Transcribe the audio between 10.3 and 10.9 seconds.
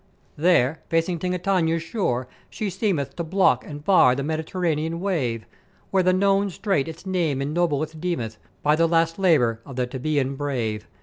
Brave.